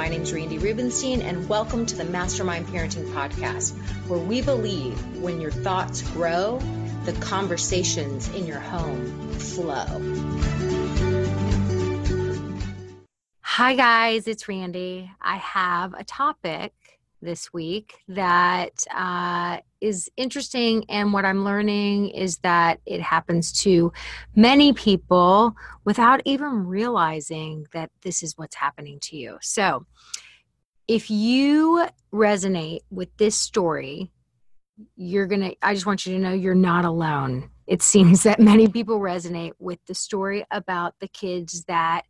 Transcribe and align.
My 0.00 0.08
name 0.08 0.22
is 0.22 0.32
Randi 0.32 0.56
Rubenstein, 0.56 1.20
and 1.20 1.46
welcome 1.46 1.84
to 1.84 1.94
the 1.94 2.06
Mastermind 2.06 2.68
Parenting 2.68 3.12
Podcast, 3.12 3.76
where 4.08 4.18
we 4.18 4.40
believe 4.40 4.98
when 5.18 5.42
your 5.42 5.50
thoughts 5.50 6.00
grow, 6.12 6.58
the 7.04 7.12
conversations 7.20 8.26
in 8.34 8.46
your 8.46 8.60
home 8.60 9.30
flow. 9.32 9.84
Hi, 13.42 13.74
guys, 13.74 14.26
it's 14.26 14.48
Randi. 14.48 15.10
I 15.20 15.36
have 15.36 15.92
a 15.92 16.02
topic 16.02 16.72
this 17.20 17.52
week 17.52 17.98
that 18.08 18.86
uh, 18.96 19.58
is 19.80 20.10
interesting. 20.16 20.84
And 20.88 21.12
what 21.12 21.24
I'm 21.24 21.44
learning 21.44 22.10
is 22.10 22.38
that 22.38 22.80
it 22.86 23.00
happens 23.00 23.52
to 23.62 23.92
many 24.34 24.72
people 24.72 25.54
without 25.84 26.20
even 26.24 26.66
realizing 26.66 27.66
that 27.72 27.90
this 28.02 28.22
is 28.22 28.36
what's 28.36 28.56
happening 28.56 28.98
to 29.00 29.16
you. 29.16 29.38
So, 29.40 29.86
if 30.88 31.08
you 31.08 31.86
resonate 32.12 32.80
with 32.90 33.16
this 33.16 33.36
story, 33.36 34.10
you're 34.96 35.28
going 35.28 35.42
to, 35.42 35.56
I 35.62 35.74
just 35.74 35.86
want 35.86 36.04
you 36.04 36.14
to 36.14 36.18
know 36.18 36.32
you're 36.32 36.54
not 36.54 36.84
alone. 36.84 37.50
It 37.66 37.82
seems 37.82 38.24
that 38.24 38.40
many 38.40 38.66
people 38.66 38.98
resonate 38.98 39.52
with 39.58 39.78
the 39.86 39.94
story 39.94 40.44
about 40.50 40.94
the 40.98 41.06
kids 41.06 41.64
that 41.68 42.02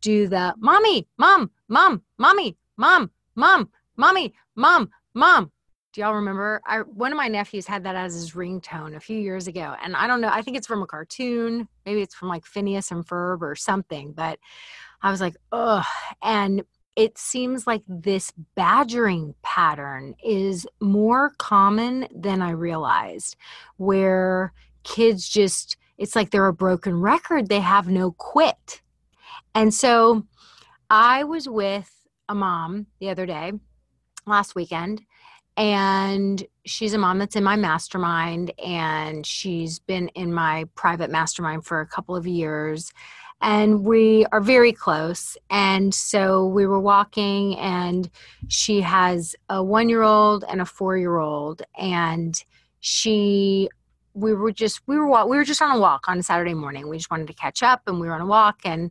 do 0.00 0.28
the 0.28 0.54
mommy, 0.58 1.06
mom, 1.18 1.50
mom, 1.68 2.02
mommy, 2.18 2.56
mom, 2.76 3.10
mom, 3.34 3.70
mommy, 3.96 4.34
mom, 4.54 4.90
mom. 5.14 5.52
Do 5.92 6.00
y'all 6.00 6.14
remember? 6.14 6.60
I 6.64 6.78
one 6.78 7.10
of 7.10 7.16
my 7.16 7.26
nephews 7.26 7.66
had 7.66 7.82
that 7.82 7.96
as 7.96 8.14
his 8.14 8.32
ringtone 8.32 8.94
a 8.94 9.00
few 9.00 9.18
years 9.18 9.48
ago, 9.48 9.74
and 9.82 9.96
I 9.96 10.06
don't 10.06 10.20
know. 10.20 10.28
I 10.28 10.40
think 10.40 10.56
it's 10.56 10.66
from 10.66 10.82
a 10.82 10.86
cartoon. 10.86 11.66
Maybe 11.84 12.00
it's 12.00 12.14
from 12.14 12.28
like 12.28 12.46
Phineas 12.46 12.92
and 12.92 13.04
Ferb 13.04 13.42
or 13.42 13.56
something. 13.56 14.12
But 14.12 14.38
I 15.02 15.10
was 15.10 15.20
like, 15.20 15.34
ugh. 15.50 15.84
And 16.22 16.62
it 16.94 17.18
seems 17.18 17.66
like 17.66 17.82
this 17.88 18.32
badgering 18.54 19.34
pattern 19.42 20.14
is 20.22 20.64
more 20.80 21.32
common 21.38 22.06
than 22.14 22.40
I 22.40 22.50
realized, 22.50 23.34
where 23.76 24.52
kids 24.84 25.28
just 25.28 25.76
it's 25.98 26.14
like 26.14 26.30
they're 26.30 26.46
a 26.46 26.52
broken 26.52 27.00
record. 27.00 27.48
They 27.48 27.60
have 27.60 27.88
no 27.88 28.12
quit. 28.12 28.80
And 29.56 29.74
so 29.74 30.24
I 30.88 31.24
was 31.24 31.48
with 31.48 31.90
a 32.28 32.34
mom 32.34 32.86
the 33.00 33.10
other 33.10 33.26
day 33.26 33.52
last 34.24 34.54
weekend 34.54 35.02
and 35.56 36.44
she's 36.64 36.94
a 36.94 36.98
mom 36.98 37.18
that's 37.18 37.36
in 37.36 37.44
my 37.44 37.56
mastermind 37.56 38.52
and 38.58 39.26
she's 39.26 39.78
been 39.78 40.08
in 40.08 40.32
my 40.32 40.64
private 40.74 41.10
mastermind 41.10 41.64
for 41.64 41.80
a 41.80 41.86
couple 41.86 42.16
of 42.16 42.26
years 42.26 42.92
and 43.42 43.84
we 43.84 44.26
are 44.32 44.40
very 44.40 44.72
close 44.72 45.36
and 45.48 45.94
so 45.94 46.46
we 46.46 46.66
were 46.66 46.80
walking 46.80 47.56
and 47.58 48.10
she 48.48 48.80
has 48.80 49.34
a 49.48 49.62
one 49.62 49.88
year 49.88 50.02
old 50.02 50.44
and 50.48 50.60
a 50.60 50.66
four 50.66 50.96
year 50.96 51.18
old 51.18 51.62
and 51.78 52.44
she 52.80 53.68
we 54.14 54.34
were 54.34 54.52
just 54.52 54.80
we 54.86 54.98
were 54.98 55.26
we 55.26 55.36
were 55.36 55.44
just 55.44 55.62
on 55.62 55.76
a 55.76 55.80
walk 55.80 56.08
on 56.08 56.18
a 56.18 56.22
saturday 56.22 56.54
morning. 56.54 56.88
We 56.88 56.98
just 56.98 57.10
wanted 57.10 57.28
to 57.28 57.34
catch 57.34 57.62
up 57.62 57.82
and 57.86 58.00
we 58.00 58.08
were 58.08 58.14
on 58.14 58.20
a 58.20 58.26
walk 58.26 58.60
and 58.64 58.90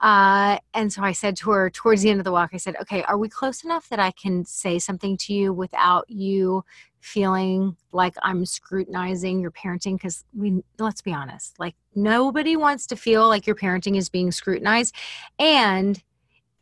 uh, 0.00 0.58
and 0.74 0.92
so 0.92 1.02
I 1.02 1.12
said 1.12 1.36
to 1.38 1.50
her 1.50 1.70
towards 1.70 2.02
the 2.02 2.10
end 2.10 2.20
of 2.20 2.24
the 2.24 2.32
walk, 2.32 2.50
I 2.52 2.58
said, 2.58 2.76
okay, 2.82 3.02
are 3.04 3.16
we 3.16 3.28
close 3.28 3.64
enough 3.64 3.88
that 3.88 3.98
I 3.98 4.10
can 4.10 4.44
say 4.44 4.78
something 4.78 5.16
to 5.18 5.32
you 5.32 5.52
without 5.52 6.04
you 6.08 6.64
feeling 7.00 7.76
like 7.92 8.14
I'm 8.22 8.44
scrutinizing 8.44 9.40
your 9.40 9.50
parenting? 9.50 9.94
Because 9.94 10.24
we, 10.36 10.62
let's 10.78 11.00
be 11.00 11.14
honest, 11.14 11.58
like 11.58 11.74
nobody 11.94 12.56
wants 12.56 12.86
to 12.88 12.96
feel 12.96 13.26
like 13.28 13.46
your 13.46 13.56
parenting 13.56 13.96
is 13.96 14.10
being 14.10 14.30
scrutinized. 14.32 14.94
And 15.38 16.02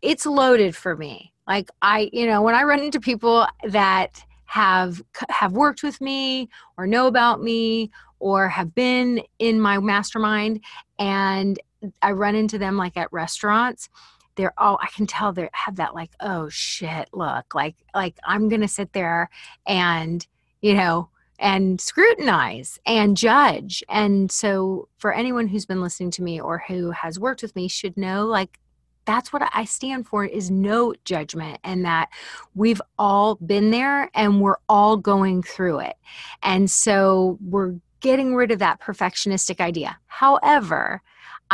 it's 0.00 0.27
loaded 0.27 0.77
for 0.77 0.97
me. 0.97 1.33
Like 1.49 1.71
I, 1.83 2.11
you 2.12 2.27
know, 2.27 2.41
when 2.41 2.55
I 2.55 2.62
run 2.62 2.81
into 2.81 3.00
people 3.00 3.47
that 3.65 4.23
have 4.44 5.03
have 5.31 5.53
worked 5.53 5.83
with 5.83 6.00
me 6.00 6.49
or 6.77 6.87
know 6.87 7.06
about 7.09 7.43
me 7.43 7.91
or 8.21 8.49
have 8.49 8.75
been 8.75 9.21
in 9.39 9.61
my 9.61 9.78
mastermind 9.78 10.62
and 10.99 11.59
I 12.03 12.12
run 12.12 12.34
into 12.34 12.59
them 12.59 12.77
like 12.77 12.97
at 12.97 13.12
restaurants 13.12 13.89
they're 14.37 14.55
all 14.59 14.78
I 14.83 14.89
can 14.89 15.06
tell 15.06 15.33
they 15.33 15.49
have 15.53 15.77
that 15.77 15.95
like 15.95 16.11
oh 16.21 16.49
shit 16.49 17.09
look 17.12 17.55
like 17.55 17.77
like 17.95 18.19
I'm 18.25 18.49
gonna 18.49 18.69
sit 18.69 18.93
there 18.93 19.31
and 19.67 20.27
you 20.61 20.75
know 20.75 21.09
and 21.39 21.81
scrutinize 21.81 22.78
and 22.87 23.17
judge 23.17 23.83
and 23.89 24.31
so 24.31 24.89
for 24.99 25.12
anyone 25.12 25.49
who's 25.49 25.67
been 25.67 25.83
listening 25.83 26.11
to 26.12 26.23
me 26.23 26.41
or 26.41 26.62
who 26.69 26.91
has 26.93 27.19
worked 27.19 27.43
with 27.43 27.55
me 27.56 27.69
should 27.69 27.97
know 27.97 28.27
like 28.27 28.59
that's 29.05 29.33
what 29.33 29.49
I 29.53 29.65
stand 29.65 30.06
for 30.06 30.25
is 30.25 30.50
no 30.50 30.94
judgment 31.05 31.59
and 31.62 31.84
that 31.84 32.09
we've 32.55 32.81
all 32.99 33.37
been 33.37 33.71
there 33.71 34.11
and 34.15 34.41
we're 34.41 34.56
all 34.69 34.97
going 34.97 35.43
through 35.43 35.81
it. 35.81 35.97
And 36.43 36.71
so 36.71 37.39
we're 37.43 37.75
getting 38.00 38.34
rid 38.34 38.50
of 38.50 38.59
that 38.61 38.81
perfectionistic 38.81 39.61
idea. 39.61 39.99
However, 40.06 41.03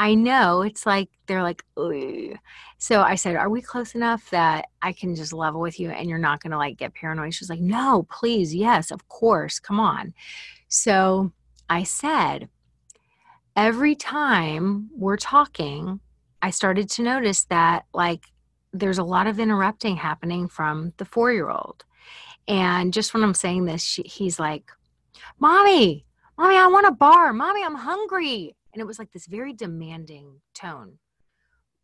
I 0.00 0.14
know 0.14 0.62
it's 0.62 0.86
like 0.86 1.10
they're 1.26 1.42
like, 1.42 1.62
so 2.78 3.02
I 3.02 3.16
said, 3.16 3.36
Are 3.36 3.50
we 3.50 3.60
close 3.60 3.94
enough 3.94 4.30
that 4.30 4.70
I 4.80 4.94
can 4.94 5.14
just 5.14 5.34
level 5.34 5.60
with 5.60 5.78
you 5.78 5.90
and 5.90 6.08
you're 6.08 6.18
not 6.18 6.42
gonna 6.42 6.56
like 6.56 6.78
get 6.78 6.94
paranoid? 6.94 7.34
She's 7.34 7.50
like, 7.50 7.60
No, 7.60 8.06
please, 8.10 8.54
yes, 8.54 8.90
of 8.90 9.08
course, 9.08 9.58
come 9.58 9.78
on. 9.78 10.14
So 10.68 11.32
I 11.68 11.82
said, 11.82 12.48
Every 13.54 13.94
time 13.94 14.88
we're 14.96 15.18
talking, 15.18 16.00
I 16.40 16.48
started 16.48 16.88
to 16.92 17.02
notice 17.02 17.44
that 17.50 17.84
like 17.92 18.24
there's 18.72 18.96
a 18.96 19.04
lot 19.04 19.26
of 19.26 19.38
interrupting 19.38 19.96
happening 19.96 20.48
from 20.48 20.94
the 20.96 21.04
four 21.04 21.30
year 21.30 21.50
old. 21.50 21.84
And 22.48 22.94
just 22.94 23.12
when 23.12 23.22
I'm 23.22 23.34
saying 23.34 23.66
this, 23.66 23.82
she, 23.82 24.00
he's 24.04 24.40
like, 24.40 24.72
Mommy, 25.38 26.06
Mommy, 26.38 26.56
I 26.56 26.68
want 26.68 26.86
a 26.86 26.90
bar. 26.90 27.34
Mommy, 27.34 27.62
I'm 27.62 27.74
hungry 27.74 28.56
and 28.72 28.80
it 28.80 28.86
was 28.86 28.98
like 28.98 29.12
this 29.12 29.26
very 29.26 29.52
demanding 29.52 30.40
tone. 30.54 30.98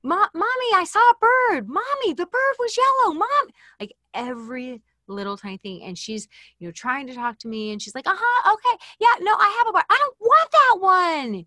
Mommy 0.02 0.70
i 0.74 0.84
saw 0.84 1.00
a 1.00 1.14
bird. 1.20 1.68
Mommy 1.68 2.14
the 2.14 2.26
bird 2.26 2.54
was 2.58 2.76
yellow. 2.76 3.14
Mom 3.14 3.48
like 3.80 3.92
every 4.14 4.82
little 5.08 5.36
tiny 5.36 5.58
thing. 5.58 5.82
And 5.82 5.98
she's 5.98 6.28
you 6.58 6.68
know 6.68 6.72
trying 6.72 7.06
to 7.08 7.14
talk 7.14 7.38
to 7.40 7.48
me 7.48 7.72
and 7.72 7.82
she's 7.82 7.94
like 7.94 8.06
uh-huh 8.06 8.52
okay. 8.52 8.84
Yeah 9.00 9.08
no 9.20 9.32
i 9.34 9.56
have 9.58 9.68
a 9.68 9.72
bird. 9.72 9.84
i 9.90 9.96
don't 9.98 10.16
want 10.20 10.50
that 10.52 10.76
one. 10.80 11.46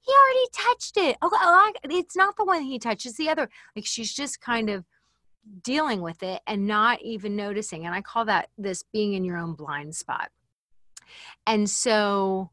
He 0.00 0.12
already 0.12 0.48
touched 0.52 0.96
it. 0.96 1.16
Okay 1.22 1.36
oh, 1.40 1.72
it's 1.84 2.16
not 2.16 2.36
the 2.36 2.44
one 2.44 2.62
he 2.62 2.78
touched. 2.78 3.04
It's 3.04 3.16
the 3.16 3.30
other. 3.30 3.48
Like 3.74 3.86
she's 3.86 4.14
just 4.14 4.40
kind 4.40 4.70
of 4.70 4.84
dealing 5.62 6.02
with 6.02 6.22
it 6.22 6.40
and 6.46 6.66
not 6.66 7.02
even 7.02 7.34
noticing. 7.34 7.84
And 7.84 7.94
i 7.94 8.00
call 8.00 8.26
that 8.26 8.50
this 8.56 8.84
being 8.92 9.14
in 9.14 9.24
your 9.24 9.38
own 9.38 9.54
blind 9.54 9.96
spot. 9.96 10.30
And 11.46 11.68
so 11.68 12.50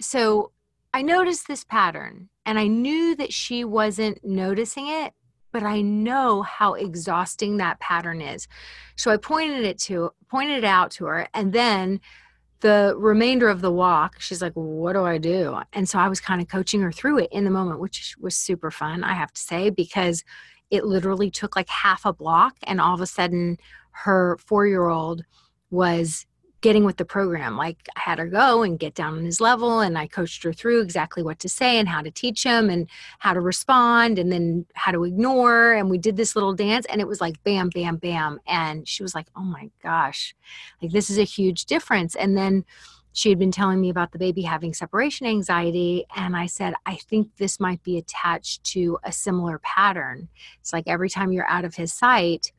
so 0.00 0.52
I 0.94 1.02
noticed 1.02 1.48
this 1.48 1.64
pattern 1.64 2.28
and 2.46 2.56
I 2.56 2.68
knew 2.68 3.16
that 3.16 3.32
she 3.32 3.64
wasn't 3.64 4.24
noticing 4.24 4.86
it, 4.86 5.12
but 5.50 5.64
I 5.64 5.80
know 5.80 6.42
how 6.42 6.74
exhausting 6.74 7.56
that 7.56 7.80
pattern 7.80 8.20
is. 8.20 8.46
So 8.94 9.10
I 9.10 9.16
pointed 9.16 9.64
it 9.64 9.76
to 9.80 10.12
pointed 10.30 10.58
it 10.58 10.64
out 10.64 10.92
to 10.92 11.06
her 11.06 11.26
and 11.34 11.52
then 11.52 12.00
the 12.60 12.94
remainder 12.96 13.48
of 13.48 13.60
the 13.60 13.72
walk, 13.72 14.20
she's 14.20 14.40
like, 14.40 14.52
What 14.52 14.92
do 14.92 15.04
I 15.04 15.18
do? 15.18 15.58
And 15.72 15.88
so 15.88 15.98
I 15.98 16.08
was 16.08 16.20
kind 16.20 16.40
of 16.40 16.46
coaching 16.46 16.80
her 16.82 16.92
through 16.92 17.18
it 17.18 17.28
in 17.32 17.42
the 17.42 17.50
moment, 17.50 17.80
which 17.80 18.14
was 18.20 18.36
super 18.36 18.70
fun, 18.70 19.02
I 19.02 19.14
have 19.14 19.32
to 19.32 19.40
say, 19.40 19.70
because 19.70 20.22
it 20.70 20.84
literally 20.84 21.28
took 21.28 21.56
like 21.56 21.68
half 21.68 22.06
a 22.06 22.12
block. 22.12 22.54
And 22.62 22.80
all 22.80 22.94
of 22.94 23.00
a 23.00 23.06
sudden, 23.06 23.58
her 23.90 24.38
four 24.46 24.64
year 24.68 24.86
old 24.86 25.24
was 25.72 26.24
getting 26.64 26.84
with 26.84 26.96
the 26.96 27.04
program. 27.04 27.58
Like 27.58 27.76
I 27.94 28.00
had 28.00 28.18
her 28.18 28.26
go 28.26 28.62
and 28.62 28.78
get 28.78 28.94
down 28.94 29.18
on 29.18 29.24
his 29.26 29.38
level, 29.38 29.80
and 29.80 29.98
I 29.98 30.06
coached 30.06 30.42
her 30.44 30.52
through 30.54 30.80
exactly 30.80 31.22
what 31.22 31.38
to 31.40 31.48
say 31.48 31.78
and 31.78 31.86
how 31.86 32.00
to 32.00 32.10
teach 32.10 32.42
him 32.42 32.70
and 32.70 32.88
how 33.18 33.34
to 33.34 33.40
respond 33.40 34.18
and 34.18 34.32
then 34.32 34.64
how 34.72 34.90
to 34.90 35.04
ignore. 35.04 35.74
And 35.74 35.90
we 35.90 35.98
did 35.98 36.16
this 36.16 36.34
little 36.34 36.54
dance, 36.54 36.86
and 36.86 37.02
it 37.02 37.06
was 37.06 37.20
like 37.20 37.42
bam, 37.44 37.68
bam, 37.68 37.98
bam. 37.98 38.40
And 38.46 38.88
she 38.88 39.02
was 39.02 39.14
like, 39.14 39.26
oh 39.36 39.42
my 39.42 39.70
gosh, 39.82 40.34
like 40.80 40.90
this 40.90 41.10
is 41.10 41.18
a 41.18 41.24
huge 41.24 41.66
difference. 41.66 42.16
And 42.16 42.34
then 42.34 42.64
she 43.12 43.28
had 43.28 43.38
been 43.38 43.52
telling 43.52 43.78
me 43.78 43.90
about 43.90 44.12
the 44.12 44.18
baby 44.18 44.40
having 44.40 44.72
separation 44.72 45.26
anxiety. 45.26 46.06
And 46.16 46.34
I 46.34 46.46
said, 46.46 46.72
I 46.86 46.96
think 46.96 47.28
this 47.36 47.60
might 47.60 47.82
be 47.82 47.98
attached 47.98 48.64
to 48.72 48.98
a 49.04 49.12
similar 49.12 49.58
pattern. 49.58 50.30
It's 50.60 50.72
like 50.72 50.84
every 50.86 51.10
time 51.10 51.30
you're 51.30 51.46
out 51.46 51.66
of 51.66 51.74
his 51.74 51.92
sight, 51.92 52.52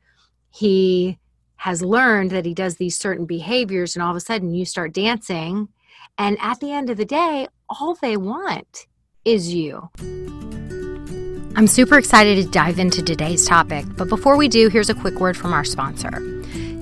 he 0.52 1.18
has 1.56 1.82
learned 1.82 2.30
that 2.30 2.46
he 2.46 2.54
does 2.54 2.76
these 2.76 2.96
certain 2.96 3.26
behaviors 3.26 3.96
and 3.96 4.02
all 4.02 4.10
of 4.10 4.16
a 4.16 4.20
sudden 4.20 4.54
you 4.54 4.64
start 4.64 4.92
dancing 4.92 5.68
and 6.18 6.36
at 6.40 6.60
the 6.60 6.72
end 6.72 6.90
of 6.90 6.96
the 6.96 7.04
day 7.04 7.48
all 7.68 7.94
they 7.94 8.16
want 8.16 8.86
is 9.24 9.52
you. 9.52 9.88
I'm 11.56 11.66
super 11.66 11.98
excited 11.98 12.44
to 12.44 12.50
dive 12.50 12.78
into 12.78 13.02
today's 13.02 13.46
topic 13.46 13.84
but 13.96 14.08
before 14.08 14.36
we 14.36 14.48
do 14.48 14.68
here's 14.68 14.90
a 14.90 14.94
quick 14.94 15.20
word 15.20 15.36
from 15.36 15.52
our 15.52 15.64
sponsor. 15.64 16.10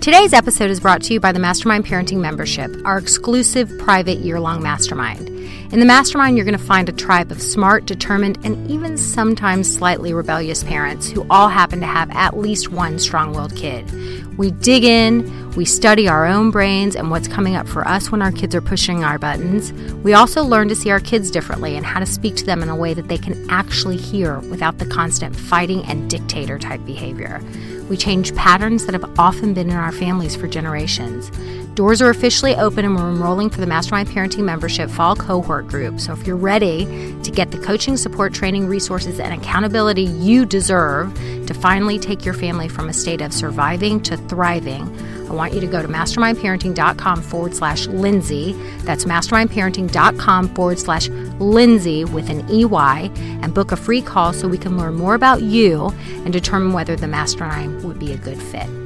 Today's 0.00 0.35
episode 0.35 0.71
is 0.71 0.81
brought 0.81 1.03
to 1.05 1.15
you 1.15 1.21
by 1.21 1.32
the 1.32 1.38
mastermind 1.38 1.87
parenting 1.87 2.19
membership 2.19 2.71
our 2.85 2.99
exclusive 2.99 3.73
private 3.79 4.19
year-long 4.19 4.62
mastermind 4.62 5.34
in 5.73 5.81
the 5.81 5.87
mastermind, 5.87 6.37
you're 6.37 6.44
going 6.44 6.58
to 6.58 6.64
find 6.64 6.88
a 6.88 6.93
tribe 6.93 7.31
of 7.31 7.43
smart, 7.43 7.87
determined, 7.87 8.38
and 8.44 8.70
even 8.70 8.96
sometimes 8.96 9.73
slightly 9.73 10.12
rebellious 10.12 10.62
parents 10.64 11.08
who 11.08 11.26
all 11.31 11.49
happen 11.49 11.81
to 11.81 11.87
have 11.87 12.11
at 12.11 12.37
least 12.37 12.70
one 12.70 12.99
strong 12.99 13.32
willed 13.32 13.56
kid. 13.56 13.91
We 14.38 14.50
dig 14.50 14.85
in, 14.85 15.52
we 15.52 15.64
study 15.64 16.08
our 16.08 16.26
own 16.26 16.50
brains 16.50 16.96
and 16.96 17.11
what's 17.11 17.29
coming 17.29 17.55
up 17.55 17.69
for 17.69 17.87
us 17.87 18.11
when 18.11 18.20
our 18.20 18.32
kids 18.32 18.55
are 18.55 18.61
pushing 18.61 19.05
our 19.05 19.19
buttons. 19.19 19.73
We 20.02 20.12
also 20.12 20.43
learn 20.43 20.69
to 20.69 20.75
see 20.75 20.91
our 20.91 21.00
kids 21.00 21.31
differently 21.31 21.76
and 21.76 21.87
how 21.87 22.00
to 22.00 22.06
speak 22.06 22.35
to 22.37 22.44
them 22.44 22.62
in 22.62 22.69
a 22.69 22.76
way 22.76 22.94
that 22.94 23.08
they 23.08 23.19
can 23.19 23.49
actually 23.49 23.97
hear 23.97 24.40
without 24.40 24.79
the 24.79 24.87
constant 24.87 25.37
fighting 25.37 25.85
and 25.85 26.11
dictator 26.11 26.58
type 26.58 26.85
behavior. 26.85 27.40
We 27.88 27.97
change 27.97 28.35
patterns 28.35 28.87
that 28.87 28.94
have 28.94 29.19
often 29.19 29.55
been 29.55 29.70
in 29.70 29.76
our 29.76 29.93
families 29.93 30.35
for 30.35 30.49
generations. 30.49 31.31
Doors 31.75 32.00
are 32.00 32.11
officially 32.11 32.55
open 32.55 32.85
and 32.85 32.94
we're 32.94 33.11
enrolling 33.11 33.50
for 33.50 33.61
the 33.61 33.67
Mastermind 33.67 34.09
Parenting 34.09 34.44
Membership 34.44 34.88
Fall 34.88 35.17
Cohort 35.17 35.67
Group. 35.67 35.99
So 35.99 36.12
if 36.12 36.25
you're 36.25 36.37
ready 36.37 36.85
to 37.21 37.31
get 37.32 37.50
the 37.50 37.59
coaching, 37.59 37.97
support, 37.97 38.32
training, 38.32 38.69
resources, 38.69 39.19
and 39.19 39.35
accountability 39.35 40.05
you 40.05 40.47
deserve 40.47 41.12
to 41.47 41.53
finally 41.53 41.99
take 41.99 42.25
your 42.25 42.35
family 42.35 42.69
from 42.69 42.88
a 42.88 42.93
state 42.93 43.21
of 43.21 43.32
surviving 43.32 44.00
to 44.05 44.17
thriving, 44.17 44.82
I 45.29 45.32
want 45.32 45.53
you 45.53 45.59
to 45.61 45.67
go 45.67 45.82
to 45.82 45.88
mastermindparenting.com 45.88 47.23
forward 47.23 47.56
slash 47.56 47.88
Lindsey. 47.88 48.53
That's 48.82 49.05
mastermindparenting.com 49.05 50.55
forward 50.55 50.79
slash 50.79 51.09
Lindsey 51.09 52.05
with 52.05 52.31
an 52.31 52.49
EY 52.49 53.11
and 53.43 53.53
book 53.53 53.73
a 53.73 53.76
free 53.76 54.00
call 54.00 54.32
so 54.32 54.47
we 54.47 54.59
can 54.59 54.79
learn 54.79 54.94
more 54.94 55.17
about 55.17 55.43
you 55.43 55.88
and 56.25 56.32
determine 56.32 56.73
whether 56.73 56.94
the 56.94 57.09
mastermind 57.09 57.82
would 57.82 57.99
be 57.99 58.12
a 58.12 58.17
good 58.17 58.41
fit 58.41 58.84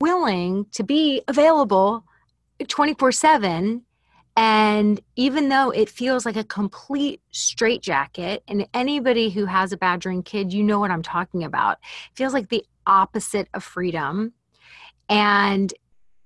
willing 0.00 0.66
to 0.72 0.84
be 0.84 1.22
available 1.28 2.04
24 2.66 3.12
7 3.12 3.84
and 4.38 5.00
even 5.16 5.48
though 5.48 5.70
it 5.70 5.88
feels 5.88 6.24
like 6.24 6.36
a 6.36 6.44
complete 6.44 7.20
straitjacket, 7.32 8.44
and 8.46 8.68
anybody 8.72 9.30
who 9.30 9.46
has 9.46 9.72
a 9.72 9.76
badgering 9.76 10.22
kid, 10.22 10.52
you 10.52 10.62
know 10.62 10.78
what 10.78 10.92
I'm 10.92 11.02
talking 11.02 11.42
about. 11.42 11.78
It 12.12 12.16
feels 12.16 12.32
like 12.32 12.48
the 12.48 12.64
opposite 12.86 13.48
of 13.52 13.64
freedom. 13.64 14.32
And 15.08 15.74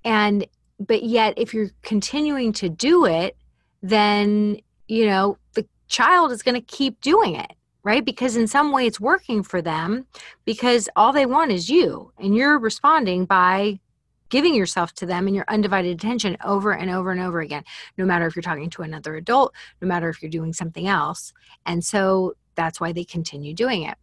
and 0.04 0.46
but 0.78 1.04
yet 1.04 1.34
if 1.38 1.54
you're 1.54 1.70
continuing 1.80 2.52
to 2.54 2.68
do 2.68 3.06
it, 3.06 3.34
then 3.80 4.58
you 4.88 5.06
know, 5.06 5.38
the 5.54 5.66
child 5.88 6.32
is 6.32 6.42
going 6.42 6.54
to 6.54 6.60
keep 6.60 7.00
doing 7.00 7.34
it 7.34 7.52
right? 7.84 8.05
Because 8.05 8.37
in 8.37 8.46
some 8.46 8.73
way 8.73 8.87
it's 8.87 9.00
working 9.00 9.43
for 9.43 9.61
them 9.61 10.06
because 10.44 10.88
all 10.96 11.12
they 11.12 11.26
want 11.26 11.50
is 11.50 11.69
you 11.69 12.12
and 12.19 12.37
you're 12.37 12.58
responding 12.58 13.25
by 13.25 13.81
giving 14.29 14.55
yourself 14.55 14.94
to 14.94 15.05
them 15.05 15.26
and 15.26 15.37
your 15.37 15.44
undivided 15.49 15.93
attention 15.93 16.37
over 16.43 16.73
and 16.73 16.90
over 16.90 17.11
and 17.11 17.20
over 17.20 17.40
again, 17.40 17.64
no 17.99 18.05
matter 18.05 18.26
if 18.26 18.34
you're 18.34 18.43
talking 18.43 18.70
to 18.70 18.82
another 18.82 19.14
adult, 19.17 19.52
no 19.81 19.87
matter 19.87 20.08
if 20.08 20.23
you're 20.23 20.31
doing 20.31 20.55
something 20.55 20.88
else. 20.88 21.34
And 21.67 21.84
so 21.84 22.34
that's 22.55 22.81
why 22.81 22.93
they 22.93 23.05
continue 23.05 23.52
doing 23.52 23.82
it. 23.82 23.96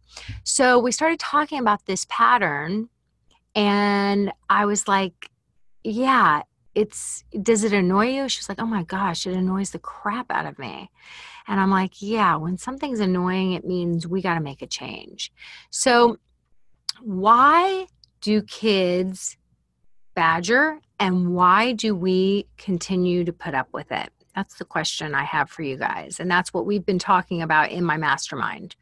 So 0.44 0.78
we 0.78 0.92
started 0.92 1.18
talking 1.18 1.58
about 1.58 1.86
this 1.86 2.06
pattern 2.08 2.88
and 3.56 4.32
I 4.48 4.66
was 4.66 4.86
like, 4.86 5.30
yeah, 5.82 6.42
it's 6.74 7.24
does 7.42 7.64
it 7.64 7.72
annoy 7.72 8.10
you? 8.10 8.28
She's 8.28 8.48
like, 8.48 8.60
oh 8.60 8.66
my 8.66 8.84
gosh, 8.84 9.26
it 9.26 9.34
annoys 9.34 9.70
the 9.70 9.78
crap 9.78 10.30
out 10.30 10.46
of 10.46 10.58
me. 10.58 10.90
And 11.50 11.58
I'm 11.58 11.70
like, 11.70 12.00
yeah, 12.00 12.36
when 12.36 12.56
something's 12.56 13.00
annoying, 13.00 13.54
it 13.54 13.66
means 13.66 14.06
we 14.06 14.22
got 14.22 14.34
to 14.34 14.40
make 14.40 14.62
a 14.62 14.68
change. 14.68 15.32
So, 15.70 16.16
why 17.02 17.88
do 18.20 18.40
kids 18.42 19.36
badger 20.14 20.78
and 21.00 21.34
why 21.34 21.72
do 21.72 21.96
we 21.96 22.46
continue 22.56 23.24
to 23.24 23.32
put 23.32 23.54
up 23.54 23.66
with 23.72 23.90
it? 23.90 24.10
That's 24.36 24.58
the 24.58 24.64
question 24.64 25.12
I 25.12 25.24
have 25.24 25.50
for 25.50 25.62
you 25.62 25.76
guys. 25.76 26.20
And 26.20 26.30
that's 26.30 26.54
what 26.54 26.66
we've 26.66 26.86
been 26.86 27.00
talking 27.00 27.42
about 27.42 27.72
in 27.72 27.84
my 27.84 27.96
mastermind. 27.96 28.76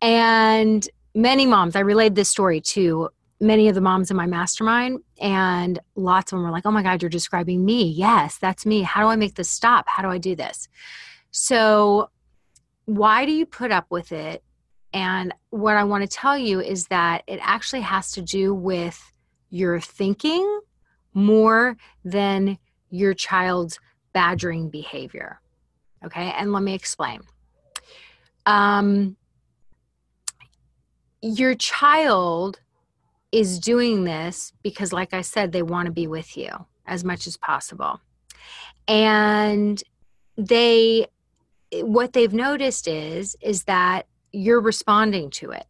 And 0.00 0.88
many 1.16 1.46
moms, 1.46 1.74
I 1.74 1.80
relayed 1.80 2.14
this 2.14 2.28
story 2.28 2.60
to 2.60 3.08
many 3.40 3.66
of 3.66 3.74
the 3.74 3.80
moms 3.80 4.08
in 4.08 4.16
my 4.16 4.26
mastermind, 4.26 5.00
and 5.20 5.80
lots 5.96 6.30
of 6.30 6.36
them 6.36 6.44
were 6.44 6.52
like, 6.52 6.64
Oh 6.64 6.70
my 6.70 6.84
God, 6.84 7.02
you're 7.02 7.08
describing 7.08 7.64
me. 7.64 7.82
Yes, 7.82 8.38
that's 8.38 8.64
me. 8.64 8.82
How 8.82 9.02
do 9.02 9.08
I 9.08 9.16
make 9.16 9.34
this 9.34 9.50
stop? 9.50 9.88
How 9.88 10.00
do 10.00 10.10
I 10.10 10.18
do 10.18 10.36
this? 10.36 10.68
So, 11.32 12.10
why 12.84 13.24
do 13.26 13.32
you 13.32 13.46
put 13.46 13.72
up 13.72 13.86
with 13.90 14.12
it? 14.12 14.44
And 14.92 15.34
what 15.50 15.76
I 15.76 15.84
want 15.84 16.02
to 16.02 16.08
tell 16.08 16.36
you 16.36 16.60
is 16.60 16.86
that 16.88 17.22
it 17.26 17.40
actually 17.42 17.80
has 17.80 18.12
to 18.12 18.22
do 18.22 18.54
with 18.54 19.12
your 19.48 19.80
thinking 19.80 20.60
more 21.14 21.76
than 22.04 22.58
your 22.90 23.14
child's 23.14 23.80
badgering 24.12 24.68
behavior. 24.68 25.40
Okay, 26.04 26.32
and 26.36 26.52
let 26.52 26.62
me 26.62 26.74
explain. 26.74 27.20
Um, 28.44 29.16
your 31.22 31.54
child 31.54 32.60
is 33.30 33.58
doing 33.58 34.04
this 34.04 34.52
because, 34.62 34.92
like 34.92 35.14
I 35.14 35.22
said, 35.22 35.52
they 35.52 35.62
want 35.62 35.86
to 35.86 35.92
be 35.92 36.06
with 36.06 36.36
you 36.36 36.50
as 36.86 37.04
much 37.04 37.26
as 37.26 37.36
possible. 37.38 38.00
And 38.86 39.82
they 40.36 41.06
what 41.80 42.12
they've 42.12 42.32
noticed 42.32 42.86
is 42.86 43.36
is 43.40 43.64
that 43.64 44.06
you're 44.32 44.60
responding 44.60 45.30
to 45.30 45.50
it. 45.50 45.66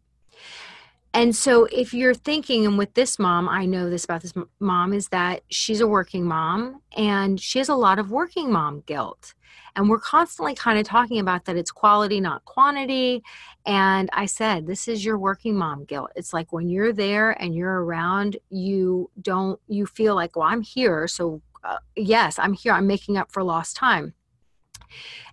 And 1.15 1.37
so 1.37 1.67
if 1.67 1.93
you're 1.93 2.15
thinking 2.15 2.65
and 2.65 2.79
with 2.79 2.95
this 2.95 3.19
mom 3.19 3.49
i 3.49 3.67
know 3.67 3.91
this 3.91 4.05
about 4.05 4.23
this 4.23 4.33
mom 4.61 4.93
is 4.95 5.09
that 5.09 5.43
she's 5.51 5.81
a 5.81 5.87
working 5.87 6.25
mom 6.25 6.81
and 6.97 7.39
she 7.39 7.59
has 7.59 7.69
a 7.69 7.75
lot 7.75 7.99
of 7.99 8.11
working 8.11 8.51
mom 8.51 8.83
guilt. 8.87 9.35
And 9.75 9.89
we're 9.89 10.01
constantly 10.01 10.55
kind 10.55 10.79
of 10.79 10.85
talking 10.85 11.19
about 11.19 11.47
that 11.47 11.57
it's 11.57 11.71
quality 11.71 12.21
not 12.21 12.45
quantity. 12.45 13.23
And 13.67 14.09
i 14.13 14.27
said 14.27 14.67
this 14.67 14.89
is 14.89 15.05
your 15.05 15.19
working 15.19 15.55
mom 15.55 15.85
guilt. 15.85 16.11
It's 16.17 16.33
like 16.33 16.53
when 16.53 16.69
you're 16.69 16.93
there 16.93 17.31
and 17.43 17.55
you're 17.55 17.85
around 17.85 18.39
you 18.49 19.11
don't 19.21 19.61
you 19.69 19.87
feel 19.87 20.15
like 20.15 20.35
well 20.35 20.49
i'm 20.49 20.63
here 20.63 21.07
so 21.07 21.43
uh, 21.65 21.79
yes 21.95 22.39
i'm 22.39 22.55
here. 22.55 22.73
I'm 22.73 22.87
making 22.87 23.19
up 23.19 23.31
for 23.31 23.43
lost 23.45 23.77
time 23.77 24.15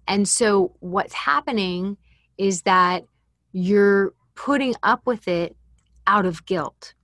and 0.09 0.27
so 0.27 0.75
what's 0.79 1.13
happening 1.13 1.95
is 2.39 2.63
that 2.63 3.05
you're 3.51 4.13
putting 4.35 4.73
up 4.81 5.05
with 5.05 5.27
it 5.27 5.55
out 6.07 6.25
of 6.25 6.45
guilt 6.47 6.95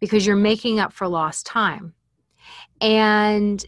because 0.00 0.26
you're 0.26 0.34
making 0.34 0.80
up 0.80 0.92
for 0.92 1.06
lost 1.06 1.46
time. 1.46 1.94
And 2.80 3.64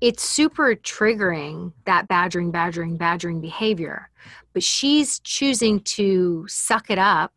it's 0.00 0.22
super 0.22 0.76
triggering 0.76 1.72
that 1.86 2.06
badgering, 2.06 2.52
badgering, 2.52 2.96
badgering 2.96 3.40
behavior. 3.40 4.10
But 4.52 4.62
she's 4.62 5.18
choosing 5.18 5.80
to 5.80 6.46
suck 6.46 6.90
it 6.90 6.98
up 6.98 7.32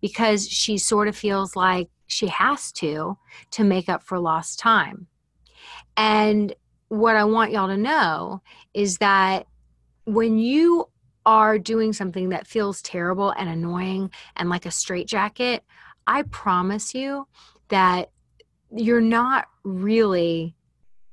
because 0.00 0.48
she 0.48 0.76
sort 0.76 1.06
of 1.06 1.16
feels 1.16 1.54
like 1.54 1.88
she 2.08 2.26
has 2.26 2.72
to 2.72 3.16
to 3.52 3.64
make 3.64 3.88
up 3.88 4.02
for 4.02 4.18
lost 4.18 4.58
time. 4.58 5.06
And 5.96 6.52
what 6.88 7.16
I 7.16 7.24
want 7.24 7.52
y'all 7.52 7.68
to 7.68 7.76
know 7.76 8.42
is 8.74 8.98
that 8.98 9.46
when 10.06 10.38
you 10.38 10.88
are 11.26 11.58
doing 11.58 11.92
something 11.92 12.30
that 12.30 12.46
feels 12.46 12.80
terrible 12.80 13.30
and 13.30 13.48
annoying 13.48 14.10
and 14.36 14.48
like 14.48 14.64
a 14.64 14.70
straitjacket, 14.70 15.64
I 16.06 16.22
promise 16.22 16.94
you 16.94 17.26
that 17.68 18.10
you're 18.70 19.00
not 19.00 19.46
really 19.64 20.54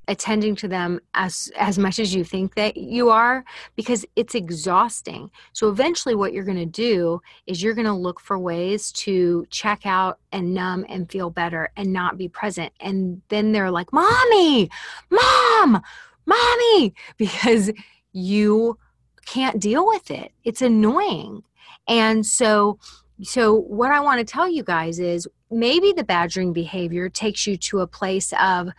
attending 0.08 0.54
to 0.54 0.68
them 0.68 1.00
as 1.14 1.50
as 1.58 1.80
much 1.80 1.98
as 1.98 2.14
you 2.14 2.26
think 2.26 2.56
that 2.56 2.76
you 2.76 3.10
are 3.10 3.44
because 3.76 4.06
it's 4.16 4.36
exhausting. 4.36 5.32
So 5.54 5.70
eventually 5.70 6.14
what 6.14 6.34
you're 6.34 6.44
going 6.44 6.58
to 6.58 6.66
do 6.66 7.22
is 7.48 7.64
you're 7.64 7.74
going 7.74 7.88
to 7.88 7.94
look 7.94 8.20
for 8.20 8.38
ways 8.38 8.92
to 8.92 9.46
check 9.50 9.86
out 9.86 10.20
and 10.32 10.54
numb 10.54 10.86
and 10.90 11.10
feel 11.10 11.30
better 11.30 11.70
and 11.78 11.94
not 11.94 12.18
be 12.18 12.28
present. 12.28 12.74
And 12.80 13.22
then 13.30 13.54
they're 13.54 13.72
like 13.72 13.92
mommy! 13.92 14.70
Mom! 15.10 15.82
Mommy! 16.26 16.94
Because 17.18 17.72
you 18.12 18.78
can't 19.26 19.60
deal 19.60 19.86
with 19.86 20.12
it 20.12 20.32
it's 20.44 20.62
annoying 20.62 21.44
and 21.88 22.26
so 22.26 22.78
so 23.22 23.54
what 23.54 23.92
i 23.92 24.00
want 24.00 24.20
to 24.20 24.26
tell 24.26 24.50
you 24.50 24.64
guys 24.64 25.00
is 25.00 25.28
maybe 25.54 25.94
the 25.94 26.04
badgering 26.04 26.52
behavior 26.52 27.10
takes 27.10 27.48
you 27.48 27.58
to 27.58 27.80
a 27.80 27.88
place 27.88 28.34
of 28.40 28.70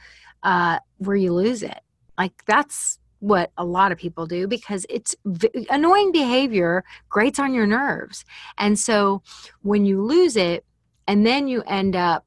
uh, 0.42 0.78
where 0.98 1.16
you 1.16 1.32
lose 1.32 1.62
it. 1.62 1.80
Like 2.18 2.44
that's 2.46 2.98
what 3.20 3.50
a 3.56 3.64
lot 3.64 3.90
of 3.90 3.98
people 3.98 4.26
do 4.26 4.46
because 4.46 4.84
it's 4.90 5.16
v- 5.24 5.66
annoying 5.70 6.12
behavior 6.12 6.84
grates 7.08 7.38
on 7.38 7.54
your 7.54 7.66
nerves. 7.66 8.24
And 8.58 8.78
so 8.78 9.22
when 9.62 9.86
you 9.86 10.02
lose 10.02 10.36
it 10.36 10.64
and 11.08 11.26
then 11.26 11.48
you 11.48 11.62
end 11.62 11.96
up 11.96 12.26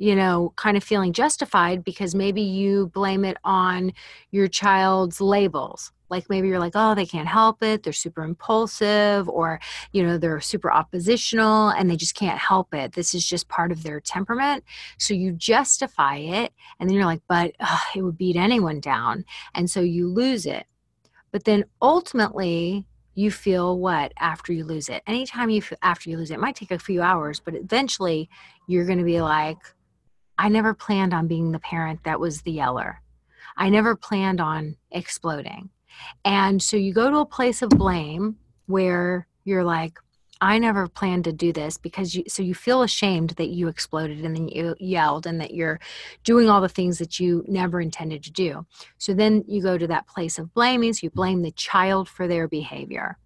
you 0.00 0.14
know, 0.14 0.52
kind 0.54 0.76
of 0.76 0.84
feeling 0.84 1.12
justified 1.12 1.82
because 1.82 2.14
maybe 2.14 2.40
you 2.40 2.86
blame 2.94 3.24
it 3.24 3.36
on 3.42 3.92
your 4.30 4.46
child's 4.46 5.20
labels 5.20 5.90
like 6.10 6.28
maybe 6.30 6.48
you're 6.48 6.58
like 6.58 6.72
oh 6.74 6.94
they 6.94 7.06
can't 7.06 7.28
help 7.28 7.62
it. 7.62 7.82
They're 7.82 7.92
super 7.92 8.22
impulsive 8.22 9.28
or 9.28 9.60
you 9.92 10.02
know 10.02 10.18
they're 10.18 10.40
super 10.40 10.72
oppositional 10.72 11.68
and 11.70 11.90
they 11.90 11.96
just 11.96 12.14
can't 12.14 12.38
help 12.38 12.74
it. 12.74 12.92
This 12.92 13.14
is 13.14 13.26
just 13.26 13.48
part 13.48 13.72
of 13.72 13.82
their 13.82 14.00
temperament. 14.00 14.64
So 14.98 15.14
you 15.14 15.32
justify 15.32 16.16
it 16.16 16.52
and 16.78 16.88
then 16.88 16.96
you're 16.96 17.06
like 17.06 17.22
but 17.28 17.54
ugh, 17.60 17.80
it 17.94 18.02
would 18.02 18.18
beat 18.18 18.36
anyone 18.36 18.80
down. 18.80 19.24
And 19.54 19.70
so 19.70 19.80
you 19.80 20.08
lose 20.08 20.46
it. 20.46 20.66
But 21.30 21.44
then 21.44 21.64
ultimately 21.82 22.86
you 23.14 23.30
feel 23.30 23.78
what 23.78 24.12
after 24.18 24.52
you 24.52 24.64
lose 24.64 24.88
it? 24.88 25.02
Anytime 25.06 25.50
you 25.50 25.60
feel 25.60 25.78
after 25.82 26.08
you 26.08 26.16
lose 26.16 26.30
it, 26.30 26.34
it 26.34 26.40
might 26.40 26.56
take 26.56 26.70
a 26.70 26.78
few 26.78 27.02
hours 27.02 27.40
but 27.40 27.54
eventually 27.54 28.28
you're 28.66 28.86
going 28.86 28.98
to 28.98 29.04
be 29.04 29.20
like 29.20 29.58
i 30.38 30.48
never 30.48 30.72
planned 30.72 31.12
on 31.12 31.26
being 31.26 31.50
the 31.50 31.58
parent 31.58 32.04
that 32.04 32.20
was 32.20 32.42
the 32.42 32.52
yeller. 32.52 33.02
I 33.58 33.70
never 33.70 33.96
planned 33.96 34.40
on 34.40 34.76
exploding. 34.92 35.70
And 36.24 36.62
so 36.62 36.76
you 36.76 36.92
go 36.92 37.10
to 37.10 37.18
a 37.18 37.26
place 37.26 37.62
of 37.62 37.70
blame 37.70 38.36
where 38.66 39.26
you're 39.44 39.64
like, 39.64 39.98
I 40.40 40.58
never 40.58 40.86
planned 40.86 41.24
to 41.24 41.32
do 41.32 41.52
this 41.52 41.78
because 41.78 42.14
you, 42.14 42.24
so 42.28 42.42
you 42.42 42.54
feel 42.54 42.82
ashamed 42.82 43.30
that 43.30 43.48
you 43.48 43.66
exploded 43.66 44.24
and 44.24 44.36
then 44.36 44.48
you 44.48 44.76
yelled 44.78 45.26
and 45.26 45.40
that 45.40 45.52
you're 45.52 45.80
doing 46.22 46.48
all 46.48 46.60
the 46.60 46.68
things 46.68 46.98
that 46.98 47.18
you 47.18 47.44
never 47.48 47.80
intended 47.80 48.22
to 48.24 48.30
do. 48.30 48.64
So 48.98 49.14
then 49.14 49.44
you 49.48 49.62
go 49.62 49.76
to 49.76 49.88
that 49.88 50.06
place 50.06 50.38
of 50.38 50.54
blaming. 50.54 50.92
So 50.92 51.00
you 51.04 51.10
blame 51.10 51.42
the 51.42 51.50
child 51.50 52.08
for 52.08 52.28
their 52.28 52.46
behavior. 52.46 53.18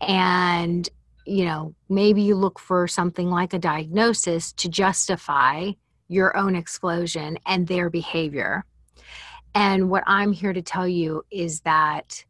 And, 0.00 0.88
you 1.26 1.44
know, 1.44 1.74
maybe 1.88 2.22
you 2.22 2.36
look 2.36 2.60
for 2.60 2.86
something 2.86 3.28
like 3.28 3.52
a 3.52 3.58
diagnosis 3.58 4.52
to 4.52 4.68
justify 4.68 5.72
your 6.08 6.36
own 6.36 6.54
explosion 6.54 7.36
and 7.46 7.66
their 7.66 7.90
behavior. 7.90 8.64
And 9.56 9.88
what 9.88 10.04
I'm 10.06 10.32
here 10.32 10.52
to 10.52 10.60
tell 10.60 10.86
you 10.86 11.24
is 11.30 11.60
that 11.60 12.26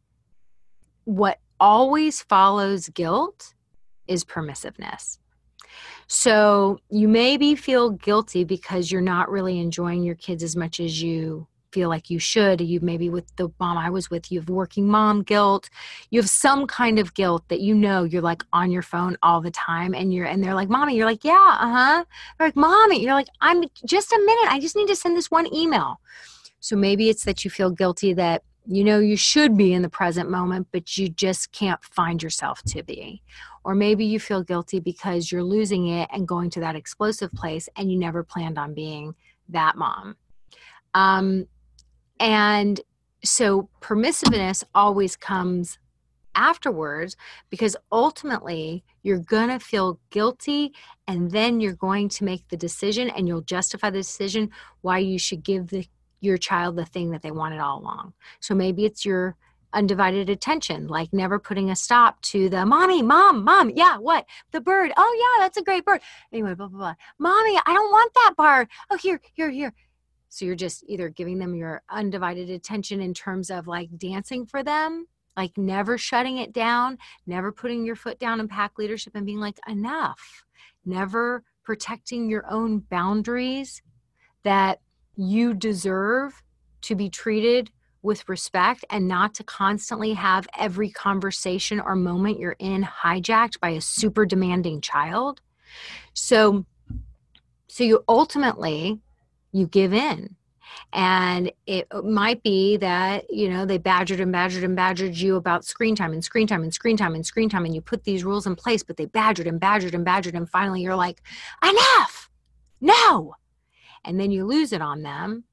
what 1.03 1.39
always 1.59 2.21
follows 2.21 2.87
guilt 2.87 3.53
is 4.07 4.23
permissiveness. 4.23 5.19
So 6.07 6.79
you 6.89 7.09
maybe 7.09 7.53
feel 7.55 7.89
guilty 7.89 8.45
because 8.45 8.93
you're 8.93 9.01
not 9.01 9.29
really 9.29 9.59
enjoying 9.59 10.03
your 10.03 10.15
kids 10.15 10.41
as 10.41 10.55
much 10.55 10.79
as 10.79 11.03
you 11.03 11.47
feel 11.73 11.89
like 11.89 12.09
you 12.09 12.17
should. 12.17 12.61
You 12.61 12.79
maybe 12.79 13.09
with 13.09 13.35
the 13.35 13.49
mom 13.59 13.77
I 13.77 13.89
was 13.89 14.09
with, 14.09 14.31
you 14.31 14.39
have 14.39 14.47
working 14.47 14.87
mom 14.87 15.23
guilt. 15.23 15.69
You 16.11 16.21
have 16.21 16.29
some 16.29 16.65
kind 16.65 16.97
of 16.97 17.13
guilt 17.13 17.43
that 17.49 17.59
you 17.59 17.75
know 17.75 18.05
you're 18.05 18.21
like 18.21 18.41
on 18.53 18.71
your 18.71 18.83
phone 18.83 19.17
all 19.21 19.41
the 19.41 19.51
time 19.51 19.93
and 19.93 20.13
you're 20.13 20.27
and 20.27 20.41
they're 20.41 20.55
like, 20.55 20.69
Mommy, 20.69 20.95
you're 20.95 21.05
like, 21.05 21.25
Yeah, 21.25 21.57
uh-huh. 21.59 22.05
They're 22.37 22.47
like, 22.47 22.55
Mommy, 22.55 23.03
you're 23.03 23.13
like, 23.13 23.27
I'm 23.41 23.65
just 23.85 24.13
a 24.13 24.17
minute. 24.17 24.49
I 24.49 24.61
just 24.61 24.77
need 24.77 24.87
to 24.87 24.95
send 24.95 25.17
this 25.17 25.29
one 25.29 25.53
email. 25.53 25.99
So 26.67 26.75
maybe 26.75 27.07
it's 27.07 27.23
that 27.23 27.45
you 27.45 27.49
feel 27.49 27.71
guilty 27.71 28.11
that 28.15 28.43
you 28.65 28.83
know 28.83 28.99
you 28.99 29.15
should 29.15 29.55
be 29.55 29.71
in 29.71 29.83
the 29.83 29.89
present 29.89 30.29
moment, 30.29 30.67
but 30.73 30.97
you 30.97 31.07
just 31.07 31.53
can't 31.53 31.81
find 31.81 32.21
yourself 32.21 32.61
to 32.63 32.83
be. 32.83 33.21
Or 33.63 33.73
maybe 33.73 34.03
you 34.03 34.19
feel 34.19 34.43
guilty 34.43 34.81
because 34.81 35.31
you're 35.31 35.45
losing 35.45 35.87
it 35.87 36.09
and 36.11 36.27
going 36.27 36.49
to 36.49 36.59
that 36.59 36.75
explosive 36.75 37.31
place 37.31 37.69
and 37.77 37.89
you 37.89 37.97
never 37.97 38.21
planned 38.21 38.57
on 38.57 38.73
being 38.73 39.15
that 39.47 39.77
mom. 39.77 40.17
Um, 40.93 41.47
and 42.19 42.81
so 43.23 43.69
permissiveness 43.79 44.65
always 44.75 45.15
comes 45.15 45.79
afterwards 46.35 47.15
because 47.49 47.77
ultimately 47.93 48.83
you're 49.03 49.19
going 49.19 49.47
to 49.47 49.59
feel 49.59 50.01
guilty 50.09 50.73
and 51.07 51.31
then 51.31 51.61
you're 51.61 51.75
going 51.75 52.09
to 52.09 52.25
make 52.25 52.45
the 52.49 52.57
decision 52.57 53.09
and 53.11 53.25
you'll 53.25 53.39
justify 53.39 53.89
the 53.89 53.99
decision 53.99 54.49
why 54.81 54.97
you 54.97 55.17
should 55.17 55.43
give 55.43 55.69
the 55.69 55.87
your 56.19 56.37
child 56.37 56.75
the 56.75 56.85
thing 56.85 57.11
that 57.11 57.21
they 57.21 57.31
wanted 57.31 57.59
all 57.59 57.79
along. 57.79 58.13
So 58.39 58.55
maybe 58.55 58.85
it's 58.85 59.05
your 59.05 59.35
undivided 59.73 60.29
attention, 60.29 60.87
like 60.87 61.11
never 61.13 61.39
putting 61.39 61.69
a 61.69 61.75
stop 61.75 62.21
to 62.21 62.49
the 62.49 62.65
mommy, 62.65 63.01
mom, 63.03 63.43
mom, 63.43 63.71
yeah, 63.75 63.97
what? 63.97 64.25
The 64.51 64.61
bird. 64.61 64.91
Oh, 64.97 65.35
yeah, 65.37 65.43
that's 65.43 65.57
a 65.57 65.63
great 65.63 65.85
bird. 65.85 66.01
Anyway, 66.31 66.53
blah, 66.55 66.67
blah, 66.67 66.79
blah. 66.79 66.95
Mommy, 67.19 67.59
I 67.65 67.73
don't 67.73 67.91
want 67.91 68.11
that 68.13 68.33
bird. 68.37 68.67
Oh, 68.89 68.97
here, 68.97 69.21
here, 69.33 69.49
here. 69.49 69.73
So 70.29 70.45
you're 70.45 70.55
just 70.55 70.83
either 70.87 71.09
giving 71.09 71.39
them 71.39 71.55
your 71.55 71.81
undivided 71.89 72.49
attention 72.49 73.01
in 73.01 73.13
terms 73.13 73.49
of 73.49 73.67
like 73.67 73.89
dancing 73.97 74.45
for 74.45 74.63
them, 74.63 75.07
like 75.35 75.57
never 75.57 75.97
shutting 75.97 76.37
it 76.37 76.53
down, 76.53 76.97
never 77.25 77.51
putting 77.51 77.85
your 77.85 77.95
foot 77.95 78.19
down 78.19 78.39
in 78.39 78.47
pack 78.47 78.77
leadership 78.77 79.13
and 79.15 79.25
being 79.25 79.39
like, 79.39 79.59
enough, 79.67 80.45
never 80.85 81.43
protecting 81.63 82.29
your 82.29 82.49
own 82.49 82.79
boundaries 82.79 83.81
that 84.43 84.79
you 85.17 85.53
deserve 85.53 86.41
to 86.81 86.95
be 86.95 87.09
treated 87.09 87.71
with 88.03 88.27
respect 88.29 88.85
and 88.89 89.07
not 89.07 89.33
to 89.33 89.43
constantly 89.43 90.13
have 90.13 90.47
every 90.57 90.89
conversation 90.89 91.79
or 91.79 91.95
moment 91.95 92.39
you're 92.39 92.55
in 92.59 92.83
hijacked 92.83 93.59
by 93.59 93.69
a 93.69 93.81
super 93.81 94.25
demanding 94.25 94.79
child. 94.79 95.41
So 96.13 96.65
so 97.67 97.83
you 97.83 98.03
ultimately 98.07 98.99
you 99.51 99.67
give 99.67 99.93
in. 99.93 100.35
And 100.93 101.51
it 101.65 101.87
might 102.03 102.43
be 102.43 102.77
that 102.77 103.25
you 103.29 103.49
know 103.49 103.65
they 103.65 103.77
badgered 103.77 104.19
and 104.19 104.31
badgered 104.31 104.63
and 104.63 104.75
badgered 104.75 105.17
you 105.17 105.35
about 105.35 105.65
screen 105.65 105.95
time 105.95 106.13
and 106.13 106.23
screen 106.23 106.47
time 106.47 106.63
and 106.63 106.73
screen 106.73 106.95
time 106.95 107.15
and 107.15 107.25
screen 107.25 107.49
time 107.49 107.65
and 107.65 107.73
you 107.73 107.81
put 107.81 108.03
these 108.03 108.23
rules 108.23 108.45
in 108.45 108.55
place 108.55 108.83
but 108.83 108.95
they 108.95 109.05
badgered 109.05 109.47
and 109.47 109.59
badgered 109.59 109.95
and 109.95 110.05
badgered 110.05 110.35
and 110.35 110.49
finally 110.49 110.81
you're 110.81 110.95
like 110.95 111.21
enough! 111.63 112.29
No 112.79 113.35
and 114.05 114.19
then 114.19 114.31
you 114.31 114.45
lose 114.45 114.73
it 114.73 114.81
on 114.81 115.03
them, 115.03 115.43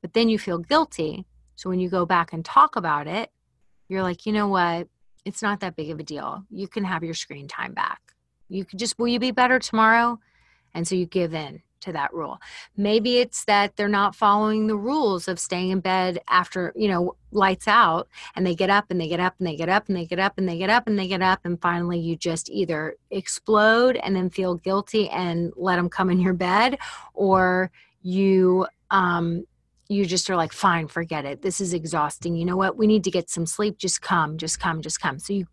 but 0.00 0.12
then 0.12 0.28
you 0.28 0.38
feel 0.38 0.58
guilty. 0.58 1.26
So 1.56 1.68
when 1.68 1.80
you 1.80 1.88
go 1.88 2.06
back 2.06 2.32
and 2.32 2.44
talk 2.44 2.76
about 2.76 3.06
it, 3.06 3.30
you're 3.88 4.02
like, 4.02 4.26
you 4.26 4.32
know 4.32 4.48
what? 4.48 4.88
It's 5.24 5.42
not 5.42 5.60
that 5.60 5.76
big 5.76 5.90
of 5.90 5.98
a 5.98 6.02
deal. 6.02 6.44
You 6.50 6.68
can 6.68 6.84
have 6.84 7.02
your 7.02 7.14
screen 7.14 7.48
time 7.48 7.74
back. 7.74 8.00
You 8.48 8.64
could 8.64 8.78
just, 8.78 8.98
will 8.98 9.08
you 9.08 9.18
be 9.18 9.30
better 9.30 9.58
tomorrow? 9.58 10.18
And 10.74 10.86
so 10.86 10.94
you 10.94 11.06
give 11.06 11.34
in 11.34 11.62
to 11.80 11.92
that 11.92 12.12
rule. 12.12 12.40
Maybe 12.76 13.18
it's 13.18 13.44
that 13.44 13.76
they're 13.76 13.88
not 13.88 14.14
following 14.14 14.66
the 14.66 14.76
rules 14.76 15.28
of 15.28 15.38
staying 15.38 15.70
in 15.70 15.80
bed 15.80 16.20
after, 16.28 16.72
you 16.76 16.88
know, 16.88 17.16
lights 17.30 17.68
out 17.68 18.08
and 18.34 18.46
they 18.46 18.54
get 18.54 18.70
up 18.70 18.86
and 18.90 19.00
they 19.00 19.08
get 19.08 19.20
up 19.20 19.34
and 19.38 19.46
they 19.46 19.56
get 19.56 19.68
up 19.68 19.88
and 19.88 19.96
they 19.96 20.06
get 20.06 20.18
up 20.18 20.38
and 20.38 20.48
they 20.48 20.58
get 20.58 20.70
up 20.70 20.86
and 20.86 20.98
they 20.98 21.08
get 21.08 21.22
up 21.22 21.40
and 21.44 21.60
finally 21.60 21.98
you 21.98 22.16
just 22.16 22.48
either 22.50 22.96
explode 23.10 23.96
and 23.96 24.16
then 24.16 24.30
feel 24.30 24.54
guilty 24.54 25.08
and 25.10 25.52
let 25.56 25.76
them 25.76 25.88
come 25.88 26.10
in 26.10 26.20
your 26.20 26.34
bed 26.34 26.78
or 27.14 27.70
you 28.02 28.66
um 28.90 29.44
you 29.90 30.04
just 30.04 30.28
are 30.28 30.36
like 30.36 30.52
fine 30.52 30.86
forget 30.86 31.24
it. 31.24 31.40
This 31.40 31.62
is 31.62 31.72
exhausting. 31.72 32.36
You 32.36 32.44
know 32.44 32.58
what? 32.58 32.76
We 32.76 32.86
need 32.86 33.04
to 33.04 33.10
get 33.10 33.30
some 33.30 33.46
sleep. 33.46 33.78
Just 33.78 34.02
come 34.02 34.36
just 34.36 34.60
come 34.60 34.82
just 34.82 35.00
come. 35.00 35.18
So 35.18 35.32
you 35.32 35.46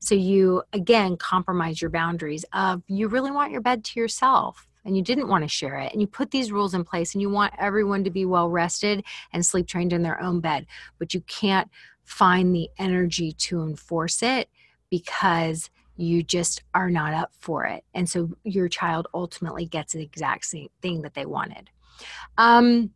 so 0.00 0.14
you 0.14 0.62
again 0.72 1.16
compromise 1.16 1.80
your 1.80 1.90
boundaries 1.90 2.44
of 2.52 2.82
you 2.88 3.08
really 3.08 3.30
want 3.30 3.52
your 3.52 3.60
bed 3.60 3.84
to 3.84 4.00
yourself 4.00 4.66
and 4.84 4.96
you 4.96 5.02
didn't 5.02 5.28
want 5.28 5.42
to 5.44 5.48
share 5.48 5.78
it 5.78 5.92
and 5.92 6.00
you 6.00 6.06
put 6.06 6.30
these 6.30 6.52
rules 6.52 6.74
in 6.74 6.84
place 6.84 7.14
and 7.14 7.22
you 7.22 7.30
want 7.30 7.54
everyone 7.58 8.04
to 8.04 8.10
be 8.10 8.24
well 8.24 8.48
rested 8.48 9.04
and 9.32 9.44
sleep 9.44 9.66
trained 9.66 9.92
in 9.92 10.02
their 10.02 10.20
own 10.20 10.40
bed 10.40 10.66
but 10.98 11.14
you 11.14 11.20
can't 11.22 11.70
find 12.04 12.54
the 12.54 12.68
energy 12.78 13.32
to 13.32 13.62
enforce 13.62 14.22
it 14.22 14.48
because 14.90 15.70
you 15.96 16.22
just 16.22 16.62
are 16.74 16.90
not 16.90 17.12
up 17.12 17.30
for 17.38 17.64
it 17.64 17.84
and 17.94 18.08
so 18.08 18.30
your 18.44 18.68
child 18.68 19.06
ultimately 19.14 19.66
gets 19.66 19.92
the 19.92 20.02
exact 20.02 20.44
same 20.44 20.68
thing 20.80 21.02
that 21.02 21.14
they 21.14 21.26
wanted. 21.26 21.70
Um 22.38 22.90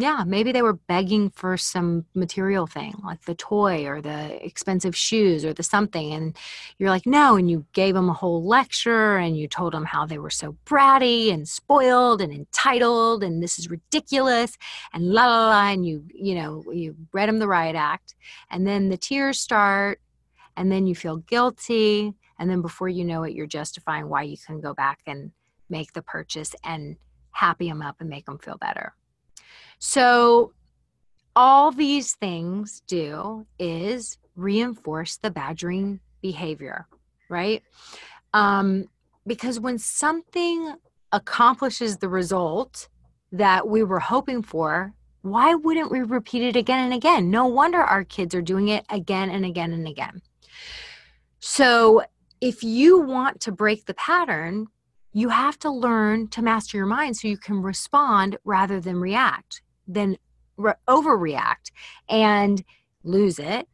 Yeah, 0.00 0.22
maybe 0.24 0.52
they 0.52 0.62
were 0.62 0.74
begging 0.74 1.30
for 1.30 1.56
some 1.56 2.06
material 2.14 2.68
thing, 2.68 2.94
like 3.04 3.22
the 3.22 3.34
toy 3.34 3.84
or 3.84 4.00
the 4.00 4.46
expensive 4.46 4.94
shoes 4.94 5.44
or 5.44 5.52
the 5.52 5.64
something. 5.64 6.12
And 6.12 6.36
you're 6.78 6.88
like, 6.88 7.04
no. 7.04 7.34
And 7.34 7.50
you 7.50 7.66
gave 7.72 7.94
them 7.94 8.08
a 8.08 8.12
whole 8.12 8.46
lecture 8.46 9.16
and 9.16 9.36
you 9.36 9.48
told 9.48 9.74
them 9.74 9.84
how 9.84 10.06
they 10.06 10.18
were 10.18 10.30
so 10.30 10.56
bratty 10.64 11.34
and 11.34 11.48
spoiled 11.48 12.22
and 12.22 12.32
entitled 12.32 13.24
and 13.24 13.42
this 13.42 13.58
is 13.58 13.68
ridiculous 13.68 14.56
and 14.92 15.12
la 15.12 15.26
la 15.26 15.48
la. 15.48 15.68
And 15.70 15.84
you, 15.84 16.04
you 16.14 16.36
know, 16.36 16.62
you 16.70 16.94
read 17.12 17.28
them 17.28 17.40
the 17.40 17.48
riot 17.48 17.74
act. 17.74 18.14
And 18.52 18.64
then 18.64 18.90
the 18.90 18.96
tears 18.96 19.40
start 19.40 20.00
and 20.56 20.70
then 20.70 20.86
you 20.86 20.94
feel 20.94 21.16
guilty. 21.16 22.14
And 22.38 22.48
then 22.48 22.62
before 22.62 22.88
you 22.88 23.04
know 23.04 23.24
it, 23.24 23.34
you're 23.34 23.48
justifying 23.48 24.08
why 24.08 24.22
you 24.22 24.36
can 24.38 24.60
go 24.60 24.74
back 24.74 25.00
and 25.08 25.32
make 25.68 25.92
the 25.92 26.02
purchase 26.02 26.54
and 26.62 26.98
happy 27.32 27.68
them 27.68 27.82
up 27.82 27.96
and 27.98 28.08
make 28.08 28.26
them 28.26 28.38
feel 28.38 28.58
better. 28.58 28.94
So, 29.78 30.52
all 31.36 31.70
these 31.70 32.16
things 32.16 32.82
do 32.88 33.46
is 33.60 34.18
reinforce 34.34 35.18
the 35.18 35.30
badgering 35.30 36.00
behavior, 36.20 36.88
right? 37.30 37.62
Um, 38.34 38.86
because 39.24 39.60
when 39.60 39.78
something 39.78 40.74
accomplishes 41.12 41.98
the 41.98 42.08
result 42.08 42.88
that 43.30 43.68
we 43.68 43.84
were 43.84 44.00
hoping 44.00 44.42
for, 44.42 44.94
why 45.22 45.54
wouldn't 45.54 45.92
we 45.92 46.00
repeat 46.00 46.42
it 46.42 46.56
again 46.56 46.84
and 46.84 46.94
again? 46.94 47.30
No 47.30 47.46
wonder 47.46 47.78
our 47.78 48.02
kids 48.02 48.34
are 48.34 48.42
doing 48.42 48.68
it 48.68 48.84
again 48.90 49.30
and 49.30 49.44
again 49.44 49.72
and 49.72 49.86
again. 49.86 50.22
So, 51.38 52.02
if 52.40 52.64
you 52.64 53.00
want 53.00 53.40
to 53.42 53.52
break 53.52 53.86
the 53.86 53.94
pattern, 53.94 54.66
you 55.12 55.28
have 55.28 55.58
to 55.60 55.70
learn 55.70 56.28
to 56.28 56.42
master 56.42 56.76
your 56.76 56.86
mind 56.86 57.16
so 57.16 57.28
you 57.28 57.36
can 57.36 57.62
respond 57.62 58.38
rather 58.44 58.80
than 58.80 59.00
react 59.00 59.62
then 59.88 60.16
re- 60.56 60.74
overreact 60.88 61.72
and 62.08 62.62
lose 63.02 63.38
it 63.38 63.66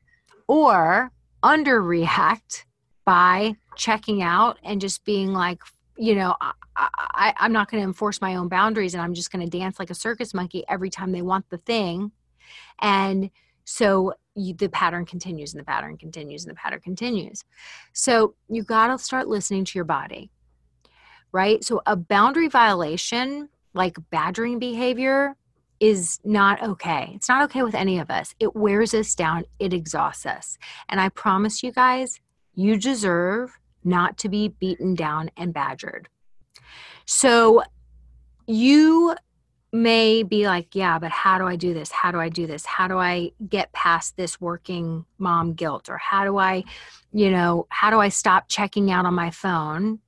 or 0.46 1.10
underreact 1.42 2.64
by 3.04 3.54
checking 3.76 4.22
out 4.22 4.58
and 4.62 4.80
just 4.80 5.04
being 5.04 5.32
like 5.32 5.60
you 5.98 6.14
know 6.14 6.34
I, 6.76 7.34
i'm 7.36 7.52
not 7.52 7.70
going 7.70 7.82
to 7.82 7.86
enforce 7.86 8.20
my 8.20 8.36
own 8.36 8.48
boundaries 8.48 8.94
and 8.94 9.02
i'm 9.02 9.14
just 9.14 9.30
going 9.30 9.48
to 9.48 9.58
dance 9.58 9.78
like 9.78 9.90
a 9.90 9.94
circus 9.94 10.32
monkey 10.32 10.64
every 10.68 10.90
time 10.90 11.12
they 11.12 11.22
want 11.22 11.48
the 11.50 11.58
thing. 11.58 12.12
And 12.80 13.30
so 13.64 14.14
you, 14.34 14.54
the 14.54 14.68
pattern 14.68 15.06
continues 15.06 15.54
and 15.54 15.60
the 15.60 15.64
pattern 15.64 15.96
continues 15.96 16.44
and 16.44 16.50
the 16.50 16.58
pattern 16.58 16.80
continues. 16.80 17.44
So 17.92 18.34
you 18.48 18.62
got 18.62 18.88
to 18.88 18.98
start 18.98 19.28
listening 19.28 19.64
to 19.66 19.78
your 19.78 19.84
body 19.84 20.30
right? 21.34 21.64
So 21.64 21.82
a 21.84 21.96
boundary 21.96 22.48
violation 22.48 23.48
like 23.74 23.96
badgering 24.10 24.60
behavior 24.60 25.34
is 25.80 26.18
not 26.24 26.62
okay. 26.62 27.12
It's 27.14 27.28
not 27.28 27.44
okay 27.44 27.62
with 27.62 27.74
any 27.74 27.98
of 27.98 28.10
us. 28.10 28.34
It 28.40 28.54
wears 28.54 28.94
us 28.94 29.14
down, 29.14 29.44
it 29.58 29.72
exhausts 29.72 30.26
us. 30.26 30.58
And 30.88 31.00
I 31.00 31.08
promise 31.08 31.62
you 31.62 31.72
guys, 31.72 32.20
you 32.54 32.78
deserve 32.78 33.58
not 33.84 34.16
to 34.18 34.28
be 34.28 34.48
beaten 34.48 34.94
down 34.94 35.30
and 35.36 35.52
badgered. 35.52 36.08
So 37.06 37.62
you 38.46 39.14
may 39.72 40.22
be 40.22 40.46
like, 40.46 40.74
yeah, 40.74 40.98
but 40.98 41.10
how 41.10 41.36
do 41.36 41.46
I 41.46 41.56
do 41.56 41.74
this? 41.74 41.90
How 41.90 42.12
do 42.12 42.20
I 42.20 42.28
do 42.28 42.46
this? 42.46 42.64
How 42.64 42.86
do 42.86 42.96
I 42.96 43.32
get 43.48 43.72
past 43.72 44.16
this 44.16 44.40
working 44.40 45.04
mom 45.18 45.54
guilt? 45.54 45.88
Or 45.88 45.98
how 45.98 46.24
do 46.24 46.38
I, 46.38 46.62
you 47.12 47.30
know, 47.30 47.66
how 47.70 47.90
do 47.90 47.98
I 47.98 48.08
stop 48.08 48.48
checking 48.48 48.90
out 48.92 49.04
on 49.04 49.14
my 49.14 49.30
phone 49.30 49.98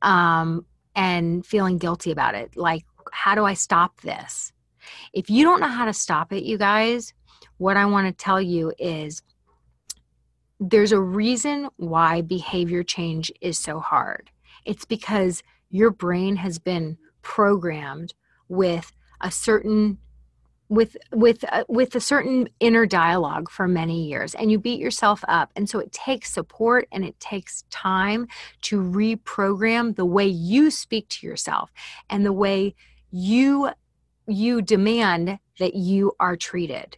um, 0.00 0.64
and 0.96 1.44
feeling 1.44 1.76
guilty 1.76 2.10
about 2.10 2.34
it? 2.34 2.56
Like, 2.56 2.84
how 3.12 3.34
do 3.34 3.44
I 3.44 3.52
stop 3.52 4.00
this? 4.00 4.52
If 5.12 5.30
you 5.30 5.44
don't 5.44 5.60
know 5.60 5.68
how 5.68 5.84
to 5.84 5.92
stop 5.92 6.32
it, 6.32 6.44
you 6.44 6.58
guys, 6.58 7.12
what 7.58 7.76
I 7.76 7.86
want 7.86 8.06
to 8.06 8.24
tell 8.24 8.40
you 8.40 8.72
is 8.78 9.22
there's 10.60 10.92
a 10.92 11.00
reason 11.00 11.68
why 11.76 12.20
behavior 12.20 12.82
change 12.82 13.32
is 13.40 13.58
so 13.58 13.80
hard. 13.80 14.30
It's 14.64 14.84
because 14.84 15.42
your 15.70 15.90
brain 15.90 16.36
has 16.36 16.58
been 16.58 16.98
programmed 17.22 18.14
with 18.48 18.92
a 19.20 19.30
certain 19.30 19.98
with 20.68 20.96
with 21.12 21.44
uh, 21.52 21.64
with 21.68 21.94
a 21.94 22.00
certain 22.00 22.48
inner 22.58 22.86
dialogue 22.86 23.50
for 23.50 23.68
many 23.68 24.06
years 24.08 24.34
and 24.34 24.50
you 24.50 24.58
beat 24.58 24.80
yourself 24.80 25.22
up 25.28 25.52
and 25.54 25.68
so 25.68 25.78
it 25.78 25.92
takes 25.92 26.32
support 26.32 26.88
and 26.90 27.04
it 27.04 27.18
takes 27.20 27.64
time 27.70 28.26
to 28.62 28.80
reprogram 28.80 29.94
the 29.96 30.06
way 30.06 30.26
you 30.26 30.70
speak 30.70 31.06
to 31.10 31.26
yourself 31.26 31.70
and 32.08 32.24
the 32.24 32.32
way 32.32 32.74
you 33.10 33.70
you 34.26 34.62
demand 34.62 35.38
that 35.58 35.74
you 35.74 36.12
are 36.20 36.36
treated, 36.36 36.96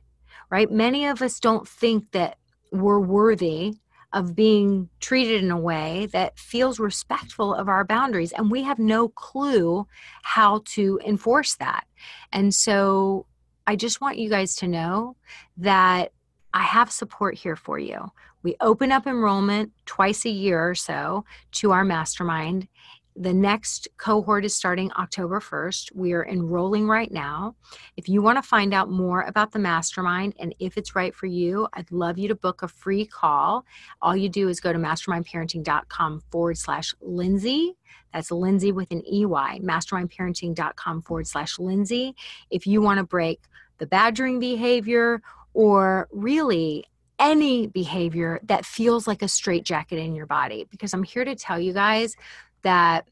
right? 0.50 0.70
Many 0.70 1.06
of 1.06 1.22
us 1.22 1.40
don't 1.40 1.66
think 1.66 2.12
that 2.12 2.38
we're 2.72 3.00
worthy 3.00 3.74
of 4.12 4.36
being 4.36 4.88
treated 5.00 5.42
in 5.42 5.50
a 5.50 5.58
way 5.58 6.06
that 6.12 6.38
feels 6.38 6.78
respectful 6.78 7.52
of 7.52 7.68
our 7.68 7.84
boundaries. 7.84 8.32
And 8.32 8.50
we 8.50 8.62
have 8.62 8.78
no 8.78 9.08
clue 9.08 9.86
how 10.22 10.62
to 10.66 11.00
enforce 11.04 11.56
that. 11.56 11.84
And 12.32 12.54
so 12.54 13.26
I 13.66 13.74
just 13.74 14.00
want 14.00 14.18
you 14.18 14.30
guys 14.30 14.54
to 14.56 14.68
know 14.68 15.16
that 15.56 16.12
I 16.52 16.62
have 16.62 16.92
support 16.92 17.34
here 17.34 17.56
for 17.56 17.78
you. 17.78 18.12
We 18.44 18.54
open 18.60 18.92
up 18.92 19.06
enrollment 19.06 19.72
twice 19.86 20.24
a 20.24 20.30
year 20.30 20.68
or 20.68 20.76
so 20.76 21.24
to 21.52 21.72
our 21.72 21.84
mastermind 21.84 22.68
the 23.16 23.32
next 23.32 23.86
cohort 23.96 24.44
is 24.44 24.56
starting 24.56 24.90
October 24.92 25.38
1st. 25.38 25.94
We 25.94 26.14
are 26.14 26.26
enrolling 26.26 26.88
right 26.88 27.10
now. 27.12 27.54
If 27.96 28.08
you 28.08 28.22
want 28.22 28.38
to 28.38 28.42
find 28.42 28.74
out 28.74 28.90
more 28.90 29.22
about 29.22 29.52
the 29.52 29.60
mastermind 29.60 30.34
and 30.40 30.54
if 30.58 30.76
it's 30.76 30.96
right 30.96 31.14
for 31.14 31.26
you, 31.26 31.68
I'd 31.74 31.92
love 31.92 32.18
you 32.18 32.26
to 32.28 32.34
book 32.34 32.62
a 32.62 32.68
free 32.68 33.06
call. 33.06 33.64
All 34.02 34.16
you 34.16 34.28
do 34.28 34.48
is 34.48 34.58
go 34.58 34.72
to 34.72 34.78
mastermindparenting.com 34.78 36.22
forward 36.30 36.58
slash 36.58 36.92
Lindsey. 37.00 37.76
That's 38.12 38.32
Lindsey 38.32 38.72
with 38.72 38.90
an 38.90 39.02
EY, 39.06 39.60
mastermindparenting.com 39.60 41.02
forward 41.02 41.28
slash 41.28 41.58
Lindsey. 41.58 42.16
If 42.50 42.66
you 42.66 42.82
want 42.82 42.98
to 42.98 43.04
break 43.04 43.42
the 43.78 43.86
badgering 43.86 44.40
behavior 44.40 45.22
or 45.52 46.08
really 46.10 46.84
any 47.20 47.68
behavior 47.68 48.40
that 48.42 48.66
feels 48.66 49.06
like 49.06 49.22
a 49.22 49.28
straitjacket 49.28 50.00
in 50.00 50.16
your 50.16 50.26
body, 50.26 50.66
because 50.68 50.92
I'm 50.92 51.04
here 51.04 51.24
to 51.24 51.36
tell 51.36 51.60
you 51.60 51.72
guys 51.72 52.16
that 52.64 53.08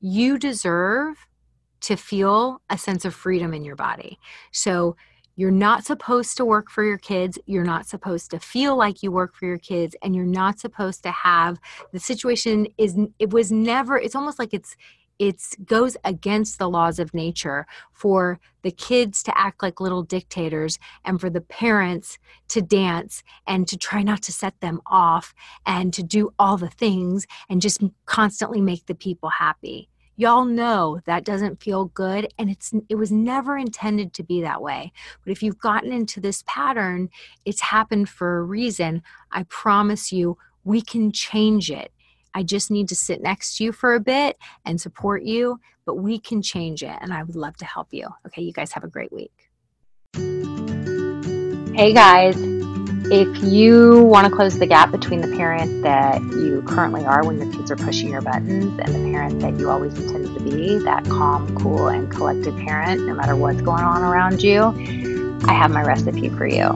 you 0.00 0.38
deserve 0.38 1.16
to 1.80 1.96
feel 1.96 2.60
a 2.70 2.78
sense 2.78 3.04
of 3.04 3.14
freedom 3.14 3.54
in 3.54 3.64
your 3.64 3.76
body. 3.76 4.18
So 4.52 4.96
you're 5.36 5.50
not 5.52 5.84
supposed 5.84 6.36
to 6.36 6.44
work 6.44 6.68
for 6.68 6.82
your 6.82 6.98
kids. 6.98 7.38
You're 7.46 7.62
not 7.62 7.86
supposed 7.86 8.32
to 8.32 8.40
feel 8.40 8.76
like 8.76 9.04
you 9.04 9.12
work 9.12 9.36
for 9.36 9.46
your 9.46 9.58
kids 9.58 9.94
and 10.02 10.14
you're 10.14 10.24
not 10.24 10.58
supposed 10.58 11.04
to 11.04 11.12
have 11.12 11.60
the 11.92 12.00
situation 12.00 12.66
is 12.76 12.98
it 13.20 13.30
was 13.30 13.52
never 13.52 13.96
it's 13.96 14.16
almost 14.16 14.40
like 14.40 14.52
it's 14.52 14.76
it 15.18 15.42
goes 15.64 15.96
against 16.04 16.58
the 16.58 16.68
laws 16.68 16.98
of 16.98 17.12
nature 17.14 17.66
for 17.92 18.38
the 18.62 18.70
kids 18.70 19.22
to 19.24 19.38
act 19.38 19.62
like 19.62 19.80
little 19.80 20.02
dictators 20.02 20.78
and 21.04 21.20
for 21.20 21.30
the 21.30 21.40
parents 21.40 22.18
to 22.48 22.62
dance 22.62 23.22
and 23.46 23.66
to 23.68 23.76
try 23.76 24.02
not 24.02 24.22
to 24.22 24.32
set 24.32 24.60
them 24.60 24.80
off 24.86 25.34
and 25.66 25.92
to 25.94 26.02
do 26.02 26.32
all 26.38 26.56
the 26.56 26.70
things 26.70 27.26
and 27.48 27.60
just 27.60 27.82
constantly 28.06 28.60
make 28.60 28.86
the 28.86 28.94
people 28.94 29.30
happy. 29.30 29.88
Y'all 30.16 30.44
know 30.44 31.00
that 31.06 31.24
doesn't 31.24 31.62
feel 31.62 31.86
good 31.86 32.32
and 32.38 32.50
it's 32.50 32.72
it 32.88 32.96
was 32.96 33.12
never 33.12 33.56
intended 33.56 34.12
to 34.12 34.24
be 34.24 34.40
that 34.42 34.60
way. 34.60 34.92
But 35.24 35.30
if 35.30 35.44
you've 35.44 35.60
gotten 35.60 35.92
into 35.92 36.20
this 36.20 36.42
pattern 36.46 37.08
it's 37.44 37.60
happened 37.60 38.08
for 38.08 38.38
a 38.38 38.42
reason. 38.42 39.02
I 39.30 39.44
promise 39.44 40.12
you 40.12 40.36
we 40.64 40.82
can 40.82 41.12
change 41.12 41.70
it 41.70 41.92
I 42.38 42.44
just 42.44 42.70
need 42.70 42.88
to 42.90 42.94
sit 42.94 43.20
next 43.20 43.56
to 43.56 43.64
you 43.64 43.72
for 43.72 43.94
a 43.94 44.00
bit 44.00 44.38
and 44.64 44.80
support 44.80 45.24
you, 45.24 45.58
but 45.84 45.96
we 45.96 46.20
can 46.20 46.40
change 46.40 46.84
it. 46.84 46.96
And 47.00 47.12
I 47.12 47.24
would 47.24 47.34
love 47.34 47.56
to 47.56 47.64
help 47.64 47.88
you. 47.90 48.06
Okay, 48.28 48.42
you 48.42 48.52
guys 48.52 48.70
have 48.74 48.84
a 48.84 48.88
great 48.88 49.12
week. 49.12 49.32
Hey 51.74 51.92
guys, 51.92 52.36
if 53.10 53.42
you 53.42 54.04
want 54.04 54.28
to 54.28 54.32
close 54.32 54.56
the 54.56 54.68
gap 54.68 54.92
between 54.92 55.20
the 55.20 55.36
parent 55.36 55.82
that 55.82 56.22
you 56.22 56.62
currently 56.64 57.04
are 57.04 57.26
when 57.26 57.38
your 57.38 57.52
kids 57.52 57.72
are 57.72 57.76
pushing 57.76 58.08
your 58.08 58.22
buttons 58.22 58.78
and 58.78 58.94
the 58.94 59.10
parent 59.10 59.40
that 59.40 59.58
you 59.58 59.68
always 59.68 59.98
intended 59.98 60.32
to 60.34 60.40
be, 60.40 60.78
that 60.84 61.04
calm, 61.06 61.52
cool, 61.56 61.88
and 61.88 62.08
collected 62.08 62.56
parent, 62.58 63.04
no 63.04 63.14
matter 63.14 63.34
what's 63.34 63.62
going 63.62 63.82
on 63.82 64.04
around 64.04 64.44
you, 64.44 65.36
I 65.48 65.54
have 65.54 65.72
my 65.72 65.82
recipe 65.82 66.28
for 66.28 66.46
you. 66.46 66.66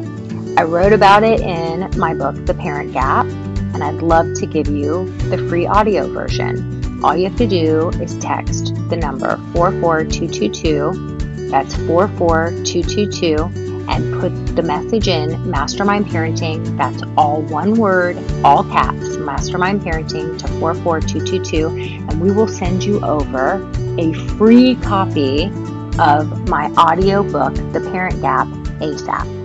I 0.59 0.65
wrote 0.65 0.93
about 0.93 1.23
it 1.23 1.41
in 1.41 1.89
my 1.97 2.15
book, 2.15 2.47
The 2.47 2.55
Parent 2.55 2.93
Gap 2.93 3.27
and 3.75 3.83
I'd 3.83 4.03
love 4.03 4.35
to 4.35 4.47
give 4.47 4.69
you 4.69 5.11
the 5.31 5.39
free 5.49 5.67
audio 5.67 6.07
version. 6.13 7.03
All 7.05 7.17
you 7.17 7.29
have 7.29 7.37
to 7.39 7.47
do 7.47 7.89
is 8.01 8.17
text 8.19 8.75
the 8.89 8.97
number 8.97 9.37
44222, 9.55 11.49
that's 11.51 11.75
44222, 11.75 13.63
and 13.89 14.21
put 14.21 14.31
the 14.55 14.63
message 14.63 15.09
in 15.09 15.51
Mastermind 15.51 16.07
Parenting, 16.07 16.77
that's 16.77 17.03
all 17.17 17.43
one 17.43 17.75
word, 17.75 18.17
all 18.45 18.63
caps, 18.65 19.17
Mastermind 19.17 19.81
Parenting 19.83 20.39
to 20.39 20.47
44222, 20.61 22.09
and 22.09 22.21
we 22.21 22.31
will 22.31 22.49
send 22.49 22.85
you 22.85 23.05
over 23.05 23.69
a 23.99 24.13
free 24.37 24.77
copy 24.77 25.47
of 25.99 26.49
my 26.49 26.73
audio 26.77 27.23
book, 27.23 27.55
The 27.73 27.81
Parent 27.93 28.21
Gap, 28.23 28.47
ASAP. 28.79 29.42